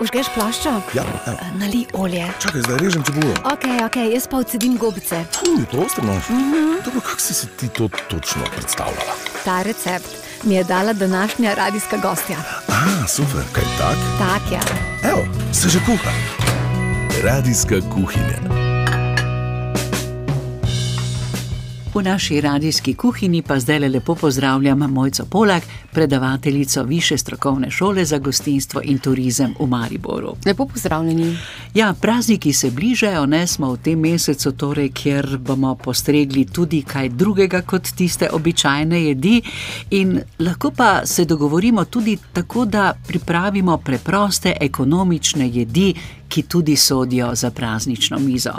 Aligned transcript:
Užgeš 0.00 0.26
plaščo? 0.34 0.72
Ja, 0.94 1.04
evo. 1.26 1.36
Nali 1.54 1.86
olje. 1.92 2.26
Čakaj, 2.42 2.60
zdaj 2.60 2.78
režem 2.78 3.02
čebulo. 3.02 3.32
Ok, 3.44 3.64
ok, 3.86 3.96
jaz 4.14 4.26
pa 4.30 4.36
odsedim 4.36 4.76
gobice. 4.76 5.24
Uj, 5.48 5.64
prosto 5.70 6.02
nož. 6.02 6.30
Dobro, 6.84 7.00
kako 7.00 7.20
si 7.20 7.34
si 7.34 7.46
ti 7.46 7.68
to 7.68 7.88
točno 8.08 8.42
predstavljala? 8.56 9.14
Ta 9.44 9.62
recept 9.62 10.08
mi 10.42 10.54
je 10.54 10.64
dala 10.64 10.92
današnja 10.92 11.54
radijska 11.54 11.96
gostja. 11.96 12.36
A, 12.68 13.06
super, 13.08 13.42
kaj 13.52 13.64
tak? 13.78 13.96
Tak 14.18 14.52
je. 14.52 14.60
Evo, 15.10 15.26
se 15.52 15.68
že 15.68 15.78
kuha. 15.86 16.10
Radijska 17.22 17.74
kuhinja. 17.94 18.67
V 21.98 22.02
naši 22.02 22.40
radijski 22.40 22.94
kuhinji 22.94 23.42
pa 23.42 23.58
zdaj 23.60 23.78
lepo 23.78 24.14
pozdravljam 24.14 24.78
Mojco 24.78 25.24
Polak, 25.24 25.62
predavateljico 25.92 26.82
Više 26.82 27.18
strokovne 27.18 27.70
šole 27.70 28.04
za 28.04 28.18
gostinstvo 28.18 28.80
in 28.84 28.98
turizem 28.98 29.54
v 29.60 29.66
Mariboru. 29.66 30.36
Lepo 30.46 30.66
pozdravljeni. 30.66 31.38
Ja, 31.74 31.94
prazniki 32.00 32.52
se 32.52 32.70
bližajo, 32.70 33.26
ne 33.26 33.46
smo 33.46 33.72
v 33.72 33.76
tem 33.76 33.98
mesecu, 33.98 34.52
torej, 34.52 34.88
kjer 34.88 35.38
bomo 35.38 35.74
postregli 35.74 36.44
tudi 36.44 36.82
kaj 36.82 37.08
drugega 37.08 37.62
kot 37.62 37.90
tiste 37.96 38.30
običajne 38.32 39.02
jedi. 39.04 39.42
In 39.90 40.20
lahko 40.38 40.70
pa 40.70 41.06
se 41.06 41.24
dogovorimo 41.24 41.84
tudi 41.84 42.18
tako, 42.32 42.64
da 42.64 42.94
pripravimo 43.06 43.76
preproste, 43.78 44.56
ekonomične 44.60 45.48
jedi, 45.48 45.94
ki 46.28 46.42
tudi 46.42 46.76
sodijo 46.76 47.34
za 47.34 47.50
praznično 47.50 48.18
mizo. 48.18 48.54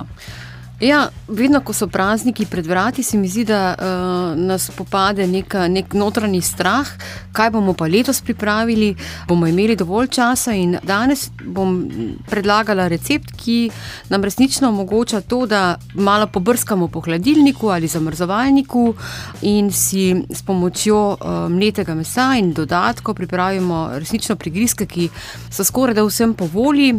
Ja, 0.80 1.10
vedno, 1.28 1.60
ko 1.60 1.74
so 1.76 1.90
prazniki 1.92 2.46
pred 2.48 2.68
vrati, 2.68 3.04
se 3.04 3.18
mi 3.18 3.28
zdi, 3.28 3.44
da 3.44 3.76
uh, 3.76 4.40
nas 4.40 4.70
popade 4.72 5.26
neka, 5.28 5.66
nek 5.68 5.94
notranji 5.94 6.40
strah, 6.42 6.88
kaj 7.36 7.52
bomo 7.52 7.74
pa 7.76 7.88
letos 7.88 8.22
pripravili. 8.24 8.94
Bomo 9.28 9.48
imeli 9.48 9.76
dovolj 9.76 10.08
časa 10.08 10.56
in 10.56 10.78
danes 10.84 11.28
bom 11.44 11.76
predlagala 12.30 12.88
recept, 12.88 13.36
ki 13.36 13.58
nam 14.10 14.24
resnično 14.24 14.70
omogoča 14.70 15.22
to, 15.22 15.44
da 15.46 15.76
malo 15.94 16.28
pobrskamo 16.32 16.88
po 16.88 17.04
hladilniku 17.04 17.76
ali 17.76 17.88
zamrzovalniku 17.88 18.94
in 19.42 19.72
si 19.72 20.16
s 20.32 20.42
pomočjo 20.48 21.02
uh, 21.12 21.50
mletega 21.52 21.96
mesa 21.96 22.32
in 22.40 22.54
dodatkov 22.54 23.20
pripravimo 23.20 23.90
resnično 24.00 24.36
prigrizke, 24.36 24.86
ki 24.86 25.10
so 25.52 25.64
skoraj 25.64 26.00
da 26.00 26.08
vsem 26.08 26.34
po 26.34 26.48
volji 26.48 26.94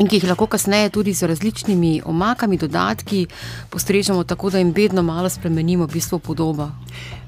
in 0.00 0.08
ki 0.08 0.16
jih 0.16 0.28
lahko 0.28 0.46
kasneje 0.46 0.90
tudi 0.90 1.12
z 1.14 1.28
različnimi 1.28 2.02
omakami, 2.06 2.58
dodatki 2.58 3.26
postrežemo 3.70 4.24
tako, 4.24 4.50
da 4.50 4.58
jim 4.58 4.72
vedno 4.76 5.02
malo 5.02 5.28
spremenimo 5.28 5.86
bistvo 5.86 6.18
podobo. 6.18 6.70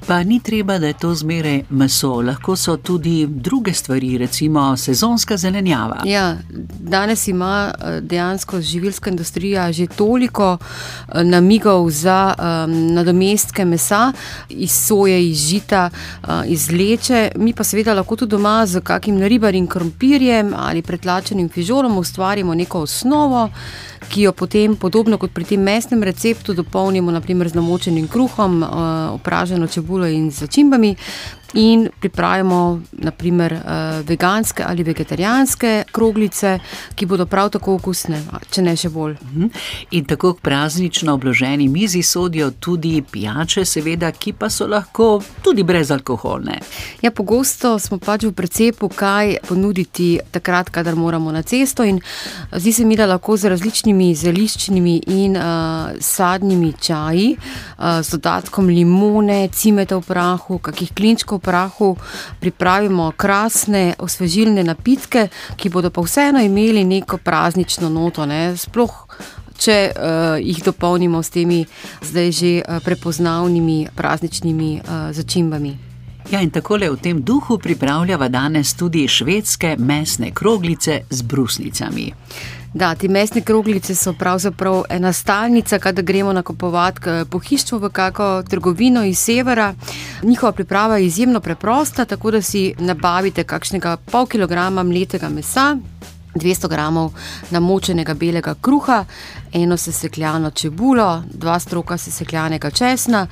Pa 0.06 0.22
ni 0.22 0.40
treba, 0.40 0.78
da 0.78 0.86
je 0.86 0.92
to 0.92 1.14
zmeraj 1.14 1.62
meso, 1.70 2.20
lahko 2.22 2.56
so 2.56 2.76
tudi 2.76 3.26
druge 3.26 3.72
stvari, 3.72 4.18
recimo 4.18 4.76
sezonska 4.76 5.36
zelenjava. 5.36 6.02
Ja, 6.04 6.36
danes 6.78 7.28
ima 7.28 7.72
eh, 7.72 8.00
dejansko 8.00 8.60
živilska 8.60 9.10
industrija 9.10 9.72
že 9.72 9.86
toliko 9.86 10.58
eh, 10.58 11.24
namigov 11.24 11.90
za 11.90 12.34
um, 12.38 12.94
nadomestke 12.94 13.64
mesa 13.64 14.12
iz 14.48 14.72
soje, 14.72 15.30
iz 15.30 15.38
žita, 15.38 15.90
uh, 16.22 16.28
iz 16.46 16.70
leče. 16.70 17.30
Mi 17.36 17.52
pa 17.52 17.64
seveda 17.64 17.94
lahko 17.94 18.16
tudi 18.16 18.30
doma 18.30 18.66
z 18.66 18.80
kakim 18.80 19.22
ribarjem, 19.22 19.66
krompirjem 19.66 20.54
ali 20.56 20.82
pretlačenim 20.82 21.48
fižolom 21.48 21.98
ustvarimo 21.98 22.53
neko 22.54 22.86
osnovo 22.88 23.48
ki 24.08 24.22
jo 24.22 24.32
potem, 24.32 24.76
podobno 24.76 25.18
kot 25.18 25.32
pri 25.34 25.44
tem 25.44 25.62
mesnem 25.62 26.02
receptu, 26.02 26.54
dopolnimo 26.54 27.12
naprimer, 27.12 27.48
z 27.48 27.58
namočenim 27.58 28.08
kruhom, 28.08 28.62
uh, 28.62 28.68
opraženo 29.14 29.66
čebulo 29.66 30.06
in 30.06 30.30
začimbami 30.30 30.94
in 31.54 31.88
pripravimo 32.00 32.80
naprimer 32.92 33.52
uh, 33.52 33.60
veganske 34.06 34.64
ali 34.66 34.82
vegetarijanske 34.82 35.84
kroglice, 35.92 36.58
ki 36.94 37.06
bodo 37.06 37.26
prav 37.26 37.50
tako 37.50 37.74
okusne, 37.78 38.22
če 38.50 38.62
ne 38.62 38.76
še 38.76 38.88
bolj. 38.88 39.14
Mhm. 39.22 39.46
In 39.90 40.04
tako 40.04 40.34
k 40.34 40.40
praznično 40.40 41.14
obloženi 41.14 41.68
mizi 41.68 42.02
sodijo 42.02 42.50
tudi 42.50 43.02
pijače, 43.12 43.64
seveda, 43.64 44.10
ki 44.12 44.32
pa 44.32 44.50
so 44.50 44.66
lahko 44.66 45.22
tudi 45.42 45.62
brezalkoholne. 45.62 46.58
Ja, 47.02 47.10
pogosto 47.10 47.78
smo 47.78 47.98
pač 47.98 48.24
v 48.24 48.32
precepu, 48.32 48.88
kaj 48.88 49.36
ponuditi 49.48 50.18
takrat, 50.30 50.70
kadar 50.70 50.96
moramo 50.96 51.32
na 51.32 51.42
cesto. 51.42 51.84
Zdi 52.52 52.72
se 52.72 52.84
mi, 52.84 52.96
da 52.96 53.06
lahko 53.06 53.36
z 53.36 53.52
različnimi 53.52 54.14
zeliščnimi 54.14 54.96
in 55.06 55.36
uh, 55.36 55.94
sadnimi 56.00 56.72
čaji, 56.80 57.36
uh, 57.36 58.02
z 58.02 58.18
dodatkom 58.18 58.68
limone, 58.68 59.48
cimeta 59.52 59.98
v 60.00 60.06
prahu, 60.08 60.58
kakih 60.58 60.92
klinčkov 60.94 61.43
prahu 61.44 61.94
pripravimo 62.40 63.12
krasne, 63.16 63.94
osvežilne 63.98 64.64
napitke, 64.64 65.28
ki 65.56 65.70
bodo 65.70 65.90
pa 65.90 66.02
vseeno 66.02 66.42
imeli 66.42 66.84
neko 66.84 67.20
praznično 67.20 67.88
noto. 67.92 68.26
Ne? 68.26 68.56
Sploh, 68.56 68.94
če 69.58 69.78
uh, 69.92 70.36
jih 70.40 70.62
dopolnimo 70.64 71.22
s 71.22 71.34
temi 71.34 71.64
zdaj 72.02 72.30
že 72.32 72.52
uh, 72.60 72.80
prepoznavnimi 72.84 73.94
prazničnimi 73.96 74.70
uh, 74.80 75.10
začimbami. 75.14 75.93
Ja, 76.30 76.40
in 76.40 76.50
tako 76.50 76.76
le 76.76 76.88
v 76.90 76.96
tem 76.96 77.22
duhu 77.22 77.58
pripravljava 77.58 78.28
danes 78.28 78.74
tudi 78.74 79.08
švedske 79.08 79.76
mesne 79.78 80.30
kroglice 80.30 81.00
z 81.10 81.22
brusnicami. 81.22 82.12
Da, 82.74 82.94
ti 82.94 83.08
mesne 83.08 83.40
kroglice 83.40 83.94
so 83.94 84.12
pravzaprav 84.18 84.82
ena 84.90 85.12
stalnica, 85.12 85.78
kadar 85.78 86.04
gremo 86.04 86.32
nakupovati 86.32 87.00
pohištvo 87.30 87.78
v 87.78 87.90
kakšno 87.90 88.42
trgovino 88.42 89.04
iz 89.04 89.18
severa. 89.18 89.74
Njihova 90.22 90.52
priprava 90.52 90.96
je 90.98 91.06
izjemno 91.06 91.40
preprosta, 91.40 92.04
tako 92.04 92.30
da 92.30 92.42
si 92.42 92.74
nabavite 92.78 93.44
kakšnega 93.44 93.96
pol 93.96 94.26
kilograma 94.26 94.82
mletega 94.82 95.28
mesa, 95.28 95.76
200 96.34 96.68
gramov 96.68 97.12
namočenega 97.50 98.14
belega 98.14 98.54
kruha, 98.60 99.04
eno 99.52 99.76
sesekljano 99.76 100.50
čebulo, 100.50 101.22
dva 101.32 101.58
stroka 101.60 101.98
sesekljanega 101.98 102.70
česna, 102.70 103.26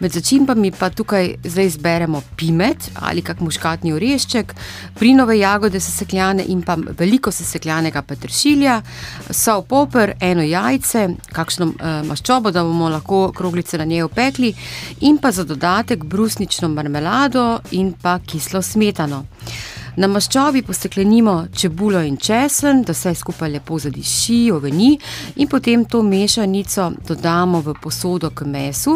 med 0.00 0.12
začimbami 0.12 0.72
pa 0.72 0.90
tukaj 0.90 1.34
zdaj 1.44 1.66
izberemo 1.66 2.22
pimet 2.36 2.90
ali 2.94 3.22
kak 3.22 3.40
muškatni 3.40 3.92
orešček, 3.92 4.54
prinove 4.98 5.38
jagode 5.38 5.80
sesekljane 5.80 6.44
in 6.48 6.62
pa 6.62 6.76
veliko 6.98 7.30
sesekljanega 7.30 8.02
peteršilja, 8.02 8.82
sol, 9.30 9.62
poper, 9.62 10.14
eno 10.20 10.42
jajce, 10.42 11.08
kakšno 11.32 11.66
uh, 11.66 11.88
maščobo, 12.08 12.50
da 12.50 12.64
bomo 12.64 12.88
lahko 12.88 13.32
kroglice 13.36 13.78
na 13.78 13.84
njej 13.84 14.02
opekli, 14.02 14.54
in 15.00 15.18
pa 15.18 15.30
za 15.30 15.44
dodatek 15.44 16.04
brusnično 16.04 16.68
marmelado 16.68 17.60
in 17.70 17.92
pa 18.02 18.18
kislo 18.18 18.62
smetano. 18.62 19.24
Na 19.98 20.06
maščobi 20.06 20.60
posteklenimo 20.62 21.32
čebulo 21.50 21.98
in 22.06 22.16
česen, 22.22 22.84
da 22.86 22.94
vse 22.94 23.16
skupaj 23.18 23.50
lepo 23.50 23.80
zadiši, 23.82 24.36
oveni, 24.54 24.92
in 25.42 25.48
potem 25.50 25.82
to 25.90 26.04
mešanico 26.06 26.84
dodamo 27.08 27.58
v 27.66 27.74
posodo 27.82 28.30
k 28.30 28.46
mesu, 28.46 28.94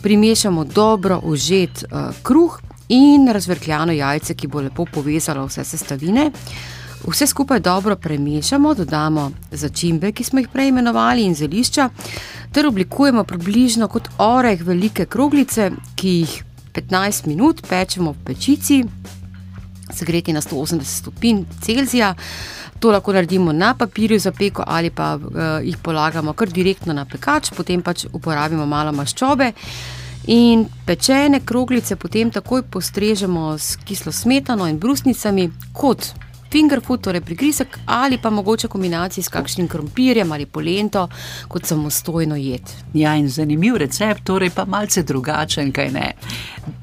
primešamo 0.00 0.64
dobro 0.64 1.20
užet 1.28 1.84
uh, 1.84 2.16
kruh 2.24 2.56
in 2.88 3.28
razvrkljano 3.28 3.92
jajce, 3.92 4.34
ki 4.34 4.48
bo 4.48 4.64
lepo 4.64 4.88
povezalo 4.94 5.44
vse 5.50 5.66
sestavine. 5.68 6.30
Vse 7.04 7.26
skupaj 7.26 7.60
dobro 7.60 8.00
premešamo, 8.00 8.74
dodamo 8.74 9.28
začimbe, 9.50 10.14
ki 10.16 10.24
smo 10.24 10.40
jih 10.40 10.48
prej 10.48 10.72
imenovali, 10.72 11.28
in 11.28 11.36
zelišča, 11.36 11.90
ter 12.56 12.66
oblikujemo 12.72 13.28
približno 13.28 13.88
kot 13.88 14.08
oreh 14.16 14.64
velike 14.64 15.04
kroglice, 15.04 15.74
ki 15.94 16.18
jih 16.22 16.44
15 16.72 17.26
minut 17.28 17.66
pečemo 17.68 18.16
v 18.16 18.24
pečici 18.24 18.84
segreti 19.94 20.32
na 20.32 20.40
180 20.40 20.84
stopinj 20.84 21.44
Celzija. 21.62 22.14
To 22.80 22.90
lahko 22.90 23.12
naredimo 23.12 23.52
na 23.52 23.74
papirju 23.74 24.18
za 24.18 24.32
peko 24.32 24.64
ali 24.66 24.90
pa 24.90 25.14
uh, 25.14 25.32
jih 25.62 25.76
polagamo 25.82 26.32
kar 26.32 26.48
direktno 26.48 26.92
na 26.92 27.04
pekač, 27.04 27.52
potem 27.56 27.82
pač 27.82 28.06
uporabimo 28.12 28.66
malo 28.66 28.92
maščobe. 28.92 29.52
In 30.26 30.66
pečene 30.86 31.40
kroglice 31.44 31.96
potem 31.96 32.30
takoj 32.30 32.62
postrežemo 32.62 33.58
s 33.58 33.76
kislo 33.84 34.12
smetano 34.12 34.68
in 34.70 34.78
brusnicami, 34.78 35.50
kot 35.74 36.12
finger 36.52 36.80
food, 36.84 37.00
torej 37.00 37.20
prigrizek, 37.20 37.78
ali 37.86 38.18
pa 38.22 38.30
mogoče 38.30 38.68
kombinacijo 38.68 39.24
s 39.24 39.28
kakšnim 39.28 39.68
krompirjem 39.68 40.32
ali 40.32 40.46
polento, 40.46 41.08
kot 41.48 41.66
samostojno 41.66 42.36
jed. 42.36 42.62
Ja, 42.94 43.16
in 43.16 43.28
zanimiv 43.28 43.76
recept, 43.76 44.24
torej 44.24 44.50
pa 44.54 44.64
malce 44.64 45.02
drugačen, 45.02 45.72
kaj 45.72 45.90
ne. 45.92 46.12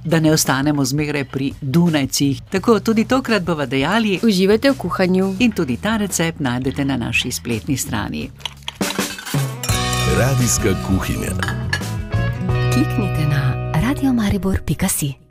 Da 0.05 0.19
ne 0.19 0.31
ostanemo 0.31 0.85
zmeraj 0.85 1.23
pri 1.25 1.53
Dunajcih. 1.61 2.41
Tako 2.51 2.79
tudi 2.79 3.05
tokrat 3.05 3.43
bomo 3.43 3.65
dejali: 3.65 4.19
Uživajte 4.23 4.71
v 4.71 4.77
kuhanju. 4.77 5.35
In 5.39 5.51
tudi 5.51 5.77
ta 5.77 5.97
recept 5.97 6.39
najdete 6.39 6.85
na 6.85 6.97
naši 6.97 7.31
spletni 7.31 7.77
strani. 7.77 8.29
Radijska 10.19 10.75
kuhinja. 10.87 11.31
Kliknite 12.73 13.25
na 13.29 13.71
radiomaribor.si. 13.81 15.28